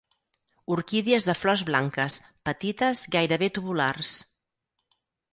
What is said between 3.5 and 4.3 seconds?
tubulars.